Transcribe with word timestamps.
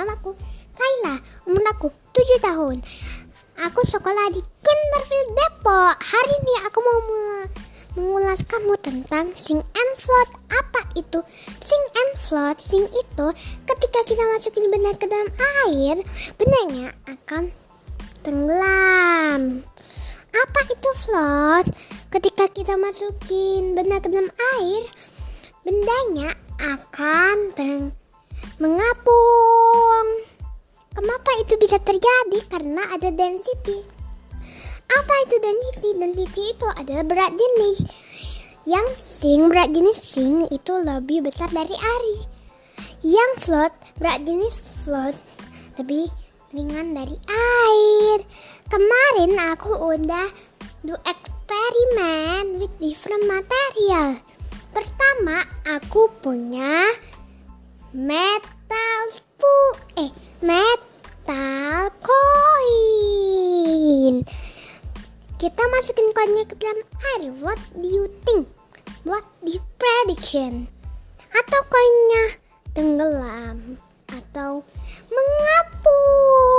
Namaku 0.00 0.32
Saila, 0.72 1.20
umur 1.44 1.60
aku 1.76 1.92
7 2.16 2.40
tahun. 2.40 2.76
Aku 3.68 3.84
sekolah 3.84 4.32
di 4.32 4.40
Kinderfield 4.40 5.28
Depok. 5.36 5.92
Hari 6.00 6.32
ini 6.40 6.54
aku 6.64 6.78
mau 6.80 6.98
mengulas 8.00 8.40
kamu 8.48 8.80
tentang 8.80 9.28
sing 9.36 9.60
and 9.60 9.92
float. 10.00 10.32
Apa 10.56 10.88
itu 10.96 11.20
sing 11.60 11.84
and 11.92 12.12
float? 12.16 12.56
Sing 12.64 12.88
itu 12.88 13.26
ketika 13.68 14.00
kita 14.08 14.24
masukin 14.32 14.72
benda 14.72 14.96
ke 14.96 15.04
dalam 15.04 15.28
air, 15.68 16.00
bendanya 16.40 16.96
akan 17.04 17.52
tenggelam. 18.24 19.60
Apa 20.32 20.60
itu 20.64 20.90
float? 20.96 21.76
Ketika 22.08 22.48
kita 22.48 22.72
masukin 22.80 23.76
benda 23.76 24.00
ke 24.00 24.08
dalam 24.08 24.32
air, 24.56 24.82
bendanya 25.60 26.32
akan 26.56 27.52
teng 27.52 27.92
mengapung. 28.56 29.79
Ada 32.96 33.08
density. 33.12 33.78
Apa 34.90 35.14
itu 35.28 35.36
density? 35.38 35.90
Density 35.96 36.42
itu 36.56 36.66
adalah 36.76 37.04
berat 37.04 37.32
jenis. 37.36 37.78
Yang 38.68 38.86
sing 38.96 39.48
berat 39.48 39.70
jenis 39.72 39.98
sing 40.04 40.44
itu 40.52 40.72
lebih 40.80 41.24
besar 41.24 41.48
dari 41.52 41.76
ari. 41.76 42.16
Yang 43.00 43.30
float 43.44 43.72
berat 44.00 44.20
jenis 44.24 44.54
float 44.84 45.16
lebih 45.80 46.08
ringan 46.52 46.92
dari 46.92 47.16
air. 47.28 48.18
Kemarin 48.68 49.32
aku 49.54 49.72
udah 49.76 50.28
do 50.84 50.96
eksperimen 51.04 52.60
with 52.60 52.72
different 52.80 53.24
material. 53.28 54.18
Pertama, 54.70 55.42
aku 55.66 56.06
punya 56.22 56.86
metal 57.90 59.00
spoon 59.10 59.74
eh 59.98 60.10
metal 60.38 60.89
koin. 62.00 63.04
Kita 65.40 65.62
masukin 65.72 66.08
koinnya 66.12 66.44
ke 66.48 66.56
dalam 66.60 66.84
air. 67.16 67.32
What 67.40 67.60
do 67.76 67.88
you 67.88 68.08
think? 68.24 68.48
What 69.04 69.24
do 69.44 69.56
you 69.56 69.62
prediction? 69.80 70.68
Atau 71.32 71.60
koinnya 71.68 72.24
tenggelam 72.76 73.80
atau 74.12 74.64
mengapung? 75.08 76.52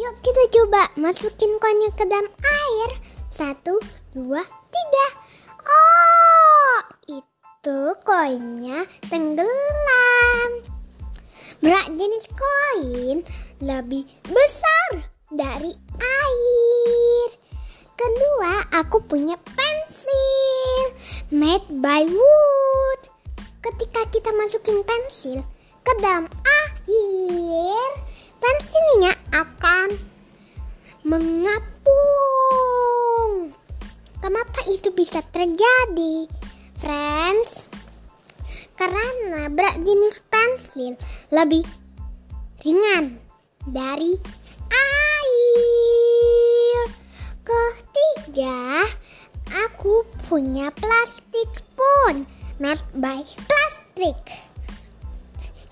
Yuk 0.00 0.14
kita 0.24 0.42
coba 0.58 0.90
masukin 0.98 1.58
koinnya 1.62 1.90
ke 1.94 2.04
dalam 2.08 2.30
air. 2.42 2.90
Satu, 3.30 3.78
dua, 4.10 4.42
tiga. 4.42 5.06
Oh, 5.62 6.82
itu 7.06 7.94
koinnya 8.02 8.82
tenggelam. 9.06 10.79
Berat 11.60 11.92
jenis 11.92 12.24
koin 12.32 13.20
lebih 13.60 14.08
besar 14.24 15.04
dari 15.28 15.76
air. 16.00 17.28
Kedua, 17.92 18.64
aku 18.80 19.04
punya 19.04 19.36
pensil 19.36 20.96
made 21.28 21.68
by 21.84 22.08
wood. 22.08 23.02
Ketika 23.60 24.08
kita 24.08 24.32
masukin 24.40 24.80
pensil 24.88 25.44
ke 25.84 25.92
dalam 26.00 26.32
air, 26.88 27.90
pensilnya 28.40 29.12
akan 29.36 30.00
mengapung. 31.04 31.92
Kenapa 34.24 34.64
itu 34.72 34.88
bisa 34.96 35.20
terjadi, 35.28 36.24
friends? 36.80 37.68
Karena 38.80 39.52
berat 39.52 39.76
jenis 39.84 40.24
pensil 40.40 40.96
lebih 41.28 41.68
ringan 42.64 43.20
dari 43.68 44.16
air. 44.72 46.80
Ketiga, 47.44 48.88
aku 49.68 50.08
punya 50.32 50.72
plastik 50.72 51.52
spoon 51.52 52.24
made 52.56 52.80
by 52.96 53.20
plastic. 53.20 54.16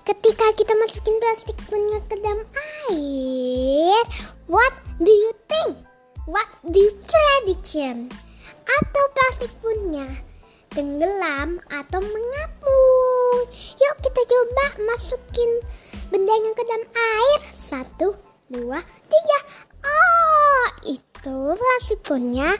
Ketika 0.05 0.45
kita 0.53 0.73
masukin 0.77 1.17
plastik 1.17 1.57
spoonnya 1.65 1.99
ke 2.05 2.15
dalam 2.21 2.45
air, 2.93 4.01
what 4.45 4.73
do 5.01 5.09
you 5.09 5.33
think? 5.49 5.81
What 6.29 6.45
do 6.61 6.77
you 6.77 6.93
prediction? 7.09 8.13
Atau 8.69 9.03
plastik 9.17 9.49
spoonnya 9.49 10.28
tenggelam 10.69 11.57
atau 11.69 11.99
mengapung. 11.99 13.37
Yuk 13.53 13.95
kita 14.05 14.21
coba 14.29 14.65
masukin 14.85 15.51
bendanya 16.13 16.51
ke 16.53 16.63
dalam 16.65 16.85
air. 16.93 17.39
Satu, 17.49 18.15
dua, 18.49 18.79
tiga. 19.09 19.39
Oh, 19.83 20.65
itu 20.85 21.37
plastik 21.57 22.01
punya 22.05 22.53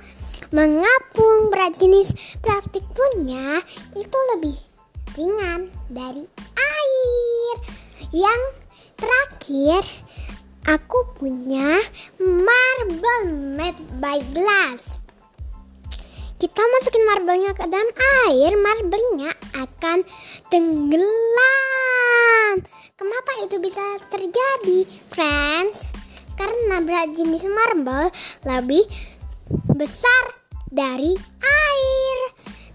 mengapung. 0.50 1.54
Berat 1.54 1.78
jenis 1.78 2.38
plastik 2.42 2.86
punya 2.94 3.62
itu 3.94 4.18
lebih 4.36 4.58
ringan 5.18 5.70
dari 5.90 6.26
air. 6.58 7.56
Yang 8.10 8.42
terakhir, 8.98 9.84
aku 10.66 10.98
punya 11.18 11.78
marble 12.18 13.26
made 13.58 13.82
by 14.02 14.18
glass 14.34 14.99
kita 16.40 16.64
masukin 16.64 17.04
marblenya 17.04 17.52
ke 17.52 17.68
dalam 17.68 17.92
air, 18.32 18.56
marblenya 18.56 19.28
akan 19.60 20.08
tenggelam. 20.48 21.04
Kenapa 22.96 23.32
itu 23.44 23.60
bisa 23.60 23.84
terjadi, 24.08 24.88
friends? 25.12 25.92
Karena 26.40 26.80
berat 26.80 27.12
jenis 27.20 27.44
marble 27.44 28.08
lebih 28.48 28.88
besar 29.76 30.32
dari 30.72 31.12
air. 31.44 32.18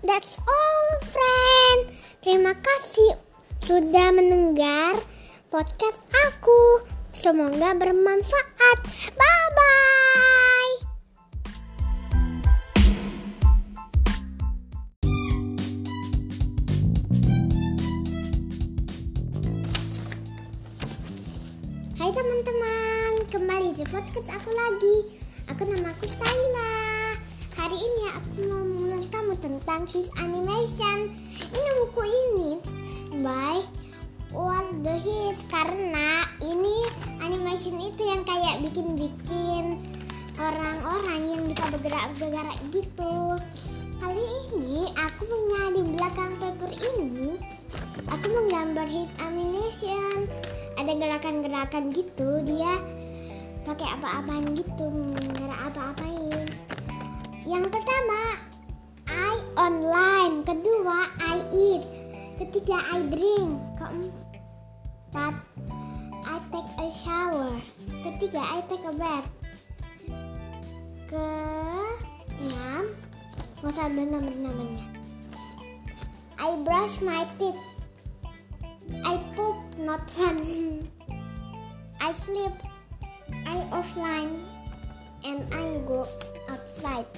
That's 0.04 0.36
all, 0.44 0.88
friend. 1.08 1.88
Terima 2.20 2.52
kasih 2.60 3.16
sudah 3.64 4.12
mendengar 4.12 5.00
podcast 5.48 6.04
aku. 6.28 6.84
Semoga 7.16 7.72
bermanfaat. 7.72 8.78
Bye 9.16 9.48
bye. 9.56 10.43
Teman-teman, 22.44 23.24
kembali 23.32 23.68
di 23.72 23.84
podcast 23.88 24.28
aku 24.36 24.52
lagi. 24.52 24.96
Aku 25.48 25.64
namaku 25.64 26.04
Saila. 26.04 26.76
Hari 27.56 27.72
ini 27.72 28.04
aku 28.12 28.28
mau 28.52 28.60
mengulas 28.60 29.08
kamu 29.08 29.32
tentang 29.40 29.88
his 29.88 30.12
animation. 30.20 31.08
Ini 31.40 31.70
buku 31.80 32.04
ini 32.04 32.50
by 33.24 33.64
What 34.36 34.76
the 34.84 34.92
His 34.92 35.40
karena 35.48 36.28
ini 36.44 36.84
animation 37.24 37.80
itu 37.80 38.04
yang 38.04 38.28
kayak 38.28 38.60
bikin-bikin 38.60 39.80
orang-orang 40.36 41.20
yang 41.24 41.42
bisa 41.48 41.64
bergerak-bergerak 41.72 42.60
gitu. 42.68 43.40
Kali 44.04 44.24
ini 44.52 44.92
aku 44.92 45.24
punya 45.24 45.62
di 45.72 45.82
belakang 45.96 46.36
paper 46.36 46.72
ini 46.92 47.40
aku 48.04 48.26
menggambar 48.36 48.84
his 48.84 49.08
animation 49.16 49.33
ada 50.84 51.00
gerakan-gerakan 51.00 51.96
gitu 51.96 52.44
dia 52.44 52.76
pakai 53.64 53.88
apa-apaan 53.96 54.52
gitu 54.52 54.92
menggerak 54.92 55.72
apa-apain. 55.72 56.44
Yang 57.48 57.72
pertama 57.72 58.20
I 59.08 59.36
online 59.56 60.44
kedua 60.44 61.08
I 61.24 61.40
eat 61.56 61.82
ketiga 62.36 62.84
I 62.92 63.00
drink 63.08 63.64
keempat 63.80 65.34
I 66.28 66.36
take 66.52 66.72
a 66.76 66.88
shower 66.92 67.56
ketiga 68.04 68.44
I 68.44 68.60
take 68.68 68.84
a 68.84 68.92
bath 68.92 69.28
ke 71.08 71.28
enam 72.44 72.92
nggak 73.64 73.72
usah 73.72 73.88
ada 73.88 74.02
nomor-nomornya 74.04 74.84
I 76.36 76.60
brush 76.60 77.00
my 77.00 77.24
teeth 77.40 77.73
I 79.04 79.16
poop 79.32 79.56
not 79.80 80.04
fun. 80.10 80.40
I 82.00 82.12
sleep. 82.12 82.52
I 83.46 83.56
offline. 83.72 84.44
And 85.24 85.48
I 85.52 85.80
go 85.88 86.04
outside. 86.52 87.08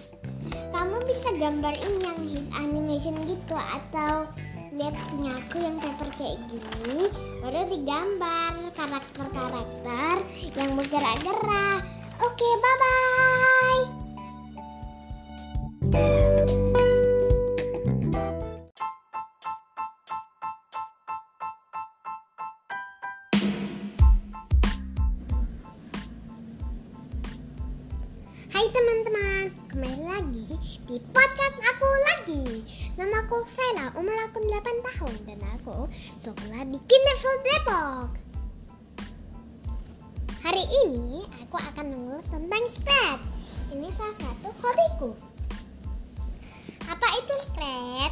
Kamu 0.70 1.02
bisa 1.06 1.34
gambarin 1.34 1.94
yang 2.02 2.20
his 2.22 2.46
animation 2.54 3.18
gitu 3.26 3.58
atau 3.58 4.30
lihat 4.76 4.94
punya 5.10 5.32
aku 5.40 5.56
yang 5.58 5.80
paper 5.80 6.10
kayak 6.20 6.38
gini 6.46 7.08
baru 7.40 7.64
digambar 7.66 8.52
karakter-karakter 8.76 10.14
yang 10.54 10.70
bergerak-gerak. 10.76 11.80
Oke, 12.20 12.48
bye 12.60 12.76
bye. 12.78 13.95
Lagi 30.26 30.58
di 30.90 30.98
podcast 31.14 31.58
aku 31.70 31.86
lagi. 31.86 32.42
Namaku 32.98 33.46
Saila, 33.46 33.94
umur 33.94 34.18
aku 34.26 34.42
8 34.42 34.58
tahun 34.82 35.14
Dan 35.22 35.38
aku 35.54 35.86
sekolah 35.94 36.66
di 36.66 36.78
Kinderfield 36.82 37.40
Depok. 37.46 38.10
Hari 40.42 40.64
ini 40.82 41.22
aku 41.46 41.62
akan 41.62 41.86
mengulas 41.94 42.26
tentang 42.26 42.64
spread. 42.66 43.22
Ini 43.70 43.86
salah 43.94 44.18
satu 44.18 44.50
hobiku. 44.50 45.10
Apa 46.90 47.06
itu 47.22 47.34
spread? 47.46 48.10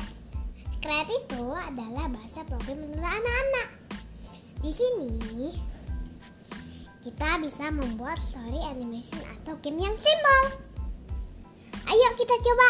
Spread 0.70 1.10
itu 1.10 1.42
adalah 1.50 2.06
bahasa 2.14 2.46
program 2.46 2.78
menurut 2.78 3.10
anak-anak. 3.10 3.68
Di 4.62 4.70
sini 4.70 5.50
kita 7.02 7.42
bisa 7.42 7.74
membuat 7.74 8.22
story 8.22 8.62
animation 8.70 9.18
atau 9.34 9.58
game 9.58 9.82
yang 9.82 9.98
simple. 9.98 10.73
Ayo 11.84 12.08
kita 12.16 12.36
coba. 12.40 12.68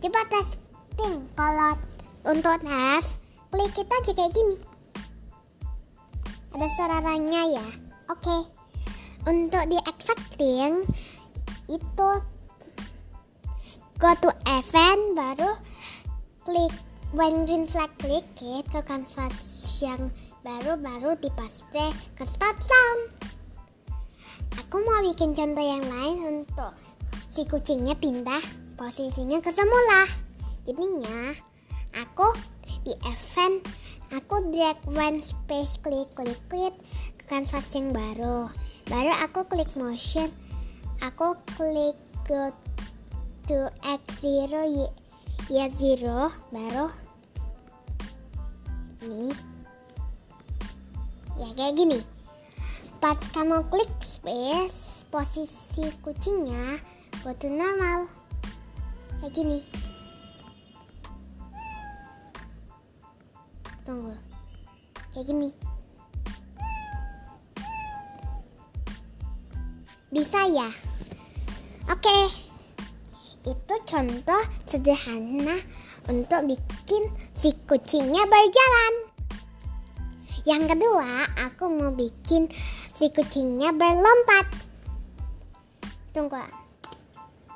coba 0.01 0.21
testing 0.33 1.25
kalau 1.37 1.73
untuk 2.29 2.57
tes 2.65 3.21
klik 3.53 3.71
kita 3.77 3.95
aja 3.95 4.13
kayak 4.13 4.33
gini 4.33 4.57
ada 6.55 6.67
suaranya 6.79 7.43
ya 7.61 7.69
oke 8.13 8.21
okay. 8.23 8.41
untuk 9.29 9.65
di 9.69 9.79
expecting 9.85 10.85
itu 11.69 12.11
go 14.01 14.11
to 14.21 14.31
event 14.49 15.03
baru 15.17 15.53
klik 16.45 16.73
when 17.15 17.47
green 17.47 17.65
flag 17.65 17.89
klik 18.03 18.27
ke 18.37 18.81
kanvas 18.85 19.63
yang 19.79 20.11
baru-baru 20.45 21.17
dipaste 21.25 21.87
ke 22.13 22.25
start 22.29 22.59
sound. 22.61 23.34
Aku 24.75 24.83
mau 24.91 25.07
bikin 25.07 25.39
contoh 25.39 25.63
yang 25.63 25.87
lain 25.87 26.19
untuk 26.43 26.75
si 27.31 27.47
kucingnya 27.47 27.95
pindah 27.95 28.43
posisinya 28.75 29.39
ke 29.39 29.55
semula. 29.55 30.03
Jadinya 30.67 31.31
aku 31.95 32.35
di 32.83 32.91
event 33.07 33.63
aku 34.11 34.51
drag 34.51 34.75
one 34.91 35.23
space 35.23 35.79
klik 35.79 36.11
klik 36.19 36.43
klik 36.51 36.75
ke 37.15 37.25
kanvas 37.31 37.71
yang 37.71 37.95
baru. 37.95 38.51
Baru 38.91 39.15
aku 39.23 39.47
klik 39.47 39.71
motion, 39.79 40.27
aku 40.99 41.39
klik 41.55 41.95
go 42.27 42.51
to 43.47 43.71
x0 43.79 44.51
y, 44.59 44.91
y0 45.55 46.03
baru 46.51 46.91
ini 49.07 49.31
ya 51.39 51.47
kayak 51.55 51.79
gini 51.79 52.14
pas 53.05 53.21
kamu 53.37 53.61
klik 53.69 53.93
space 54.01 55.05
posisi 55.13 55.85
kucingnya 56.01 56.81
to 57.37 57.53
normal. 57.53 58.09
Kayak 59.21 59.33
gini. 59.37 59.61
Tunggu. 63.85 64.17
Kayak 65.13 65.25
gini. 65.29 65.49
Bisa 70.09 70.49
ya? 70.49 70.73
Oke. 71.93 72.19
Itu 73.45 73.75
contoh 73.85 74.43
sederhana 74.65 75.61
untuk 76.09 76.41
bikin 76.49 77.05
si 77.37 77.53
kucingnya 77.69 78.25
berjalan. 78.25 79.13
Yang 80.45 80.77
kedua, 80.77 81.25
aku 81.41 81.73
mau 81.73 81.89
bikin 81.97 82.53
si 83.05 83.13
kucingnya 83.13 83.69
berlompat. 83.77 84.49
Tunggu. 86.17 86.41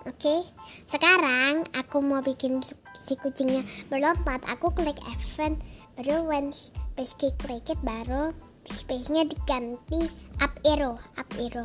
Oke, 0.04 0.44
sekarang 0.84 1.64
aku 1.72 2.04
mau 2.04 2.20
bikin 2.20 2.60
si 3.00 3.16
kucingnya 3.16 3.64
berlompat. 3.88 4.44
Aku 4.44 4.76
klik 4.76 5.00
event, 5.08 5.56
baru 5.96 6.28
when 6.28 6.52
space 6.52 7.16
klik 7.16 7.64
it, 7.72 7.80
baru 7.80 8.36
space-nya 8.68 9.24
diganti 9.24 10.12
up 10.44 10.52
arrow, 10.68 11.00
up 11.16 11.28
arrow. 11.40 11.64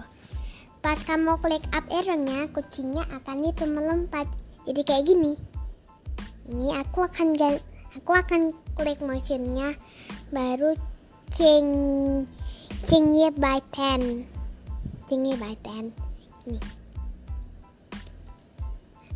Pas 0.80 1.04
kamu 1.04 1.36
klik 1.44 1.68
up 1.76 1.84
arrow-nya, 1.92 2.48
kucingnya 2.56 3.04
akan 3.12 3.52
itu 3.52 3.68
melompat. 3.68 4.32
Jadi 4.64 4.80
kayak 4.88 5.12
gini. 5.12 5.36
Ini 6.48 6.72
aku 6.80 7.04
akan 7.04 7.36
aku 8.00 8.12
akan 8.16 8.56
klik 8.80 9.04
motionnya, 9.04 9.76
baru 10.32 10.72
Ching 11.34 12.30
Chingye 12.84 13.32
by 13.40 13.64
pen 13.72 14.28
Chingye 15.08 15.40
by 15.40 15.56
pen 15.64 15.96
Ini. 16.44 16.60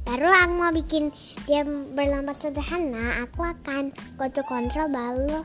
Baru 0.07 0.31
aku 0.31 0.53
mau 0.55 0.71
bikin 0.71 1.11
dia 1.43 1.67
berlompat 1.67 2.47
sederhana 2.47 3.27
Aku 3.27 3.43
akan 3.43 3.91
go 4.15 4.23
to 4.31 4.39
control 4.47 4.87
baru. 4.87 5.43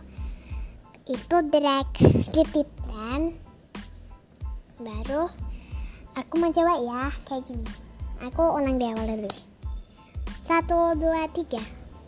Itu 1.11 1.43
drag 1.50 1.91
keep 2.31 2.55
pen 2.87 3.35
Baru 4.79 5.26
Aku 6.14 6.38
mau 6.38 6.55
coba 6.55 6.79
ya 6.79 7.11
Kayak 7.26 7.50
gini. 7.50 7.67
Aku 8.23 8.55
ulang 8.55 8.79
di 8.79 8.87
awal 8.87 9.19
dulu. 9.19 9.31
Satu, 10.47 10.95
dua, 10.95 11.26
tiga. 11.35 11.59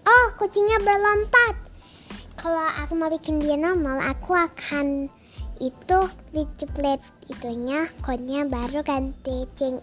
Oh 0.06 0.26
kucingnya 0.38 0.78
berlompat. 0.78 1.58
Kalau 2.38 2.70
aku 2.86 2.94
mau 2.94 3.10
bikin 3.10 3.42
dia 3.42 3.58
normal 3.58 3.98
aku 3.98 4.38
akan 4.38 5.10
itu 5.62 5.98
dicuplet 6.34 6.98
itunya 7.30 7.86
kodenya 8.02 8.46
baru 8.46 8.82
ganti 8.82 9.46
cing 9.54 9.78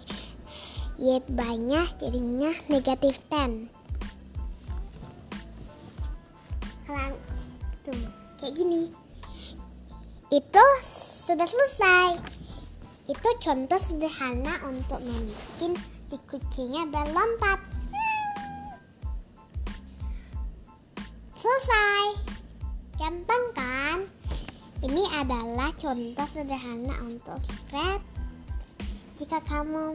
y 0.99 1.17
banyak 1.31 1.87
jadinya 1.99 2.51
negatif 2.67 3.19
10 3.31 3.81
kalau 6.91 7.15
tuh 7.87 7.95
kayak 8.41 8.53
gini. 8.57 8.91
Itu 10.27 10.65
sudah 11.23 11.47
selesai. 11.47 12.19
Itu 13.07 13.29
contoh 13.39 13.79
sederhana 13.79 14.59
untuk 14.67 14.99
membuat 14.99 15.79
si 16.07 16.17
kucingnya 16.27 16.87
berlompat. 16.91 17.59
Selesai. 21.35 22.05
Gampang 22.99 23.43
kan? 23.55 23.97
Ini 24.81 25.05
adalah 25.13 25.69
contoh 25.77 26.25
sederhana 26.25 26.97
untuk 27.05 27.37
spread. 27.45 28.01
Jika 29.13 29.37
kamu 29.45 29.93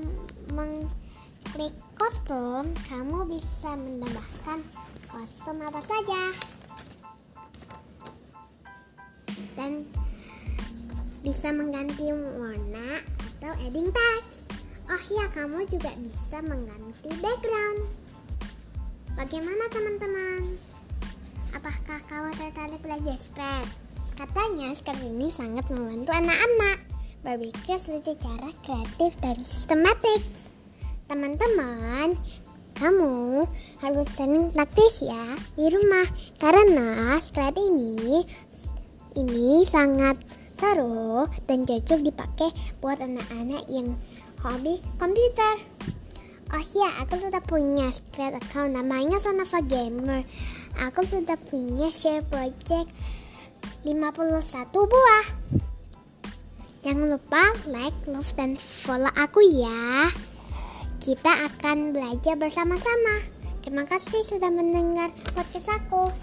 mengklik 0.54 1.74
kostum, 1.98 2.70
kamu 2.86 3.26
bisa 3.26 3.74
menambahkan 3.74 4.62
kostum 5.10 5.58
apa 5.58 5.82
saja. 5.82 6.22
Dan 9.58 9.90
bisa 11.26 11.50
mengganti 11.50 12.06
warna 12.14 13.02
atau 13.42 13.58
adding 13.66 13.90
text. 13.90 14.54
Oh 14.86 15.02
ya, 15.10 15.26
kamu 15.34 15.66
juga 15.66 15.90
bisa 15.98 16.38
mengganti 16.46 17.10
background. 17.18 17.90
Bagaimana 19.18 19.66
teman-teman? 19.66 20.54
Apakah 21.58 21.98
kamu 22.06 22.30
tertarik 22.38 22.78
belajar 22.86 23.18
spread? 23.18 23.85
Katanya 24.16 24.72
sekarang 24.72 25.12
ini 25.12 25.28
sangat 25.28 25.68
membantu 25.68 26.08
anak-anak 26.16 26.80
berpikir 27.20 27.76
secara 27.76 28.48
kreatif 28.64 29.12
dan 29.20 29.36
sistematis. 29.44 30.48
Teman-teman, 31.04 32.16
kamu 32.80 33.44
harus 33.84 34.08
sering 34.16 34.48
praktis 34.56 35.04
ya 35.04 35.36
di 35.52 35.68
rumah 35.68 36.08
karena 36.40 37.20
Scratch 37.20 37.60
ini 37.60 38.24
ini 39.20 39.68
sangat 39.68 40.16
seru 40.56 41.28
dan 41.44 41.68
cocok 41.68 42.00
dipakai 42.00 42.50
buat 42.80 42.96
anak-anak 43.04 43.68
yang 43.68 44.00
hobi 44.40 44.80
komputer. 44.96 45.60
Oh 46.56 46.64
iya, 46.72 47.04
aku 47.04 47.20
sudah 47.20 47.44
punya 47.44 47.92
Scratch 47.92 48.40
account 48.40 48.80
namanya 48.80 49.20
Sonava 49.20 49.60
Gamer. 49.60 50.24
Aku 50.88 51.04
sudah 51.04 51.36
punya 51.36 51.92
share 51.92 52.24
project 52.24 52.88
51 53.84 54.72
buah. 54.72 55.26
Jangan 56.86 57.06
lupa 57.18 57.42
like, 57.66 57.98
love, 58.06 58.30
dan 58.38 58.54
follow 58.54 59.10
aku 59.18 59.42
ya. 59.42 60.06
Kita 61.02 61.50
akan 61.50 61.90
belajar 61.90 62.38
bersama-sama. 62.38 63.26
Terima 63.66 63.82
kasih 63.82 64.22
sudah 64.22 64.50
mendengar 64.54 65.10
podcast 65.34 65.74
aku. 65.74 66.14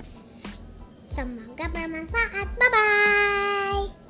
Semoga 1.11 1.67
bermanfaat. 1.67 2.47
Bye-bye. 2.55 4.02